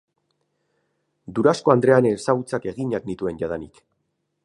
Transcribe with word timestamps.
Durasko 1.39 1.75
andrearen 1.75 2.09
ezagutzak 2.15 2.69
eginak 2.75 3.09
nituen 3.11 3.43
jadanik. 3.45 3.83